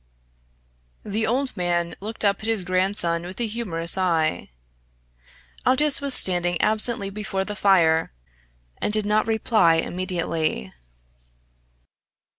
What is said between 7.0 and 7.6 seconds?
before the